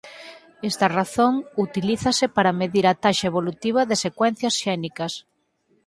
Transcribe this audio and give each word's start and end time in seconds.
Esta 0.69 0.87
razón 0.99 1.33
utilízase 1.65 2.25
para 2.35 2.55
medir 2.61 2.85
a 2.87 2.97
taxa 3.03 3.29
evolutiva 3.31 3.81
de 3.89 3.95
secuencias 4.05 4.55
xénicas. 4.63 5.13